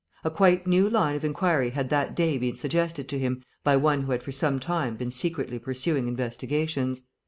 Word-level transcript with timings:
A 0.23 0.31
quite 0.31 0.65
new 0.65 0.89
line 0.89 1.13
of 1.15 1.23
inquiry 1.23 1.69
had 1.69 1.89
that 1.89 2.15
day 2.15 2.39
been 2.39 2.55
suggested 2.55 3.07
to 3.07 3.19
him 3.19 3.43
by 3.63 3.75
one 3.75 4.01
who 4.01 4.11
had 4.13 4.23
for 4.23 4.31
some 4.31 4.59
time 4.59 4.95
been 4.97 5.11
secretly 5.11 5.59
pursuing 5.59 6.07
investigations. 6.07 7.03